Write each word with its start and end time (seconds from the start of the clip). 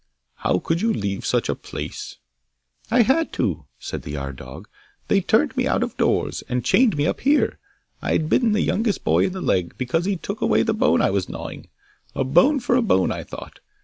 'How 0.37 0.57
could 0.57 0.81
you 0.81 0.91
leave 0.91 1.27
such 1.27 1.47
a 1.47 1.53
place?' 1.53 2.17
'I 2.89 3.03
had 3.03 3.31
to!' 3.31 3.65
said 3.77 4.01
the 4.01 4.13
yard 4.13 4.37
dog. 4.37 4.67
'They 5.09 5.21
turned 5.21 5.55
me 5.55 5.67
out 5.67 5.83
of 5.83 5.95
doors, 5.95 6.43
and 6.49 6.65
chained 6.65 6.97
me 6.97 7.05
up 7.05 7.19
here. 7.19 7.59
I 8.01 8.13
had 8.13 8.27
bitten 8.27 8.53
the 8.53 8.61
youngest 8.61 9.03
boy 9.03 9.25
in 9.25 9.33
the 9.33 9.41
leg, 9.41 9.77
because 9.77 10.05
he 10.05 10.15
took 10.15 10.41
away 10.41 10.63
the 10.63 10.73
bone 10.73 11.03
I 11.03 11.11
was 11.11 11.29
gnawing; 11.29 11.69
a 12.15 12.23
bone 12.23 12.59
for 12.59 12.75
a 12.75 12.81
bone, 12.81 13.11
I 13.11 13.23
thought! 13.23 13.59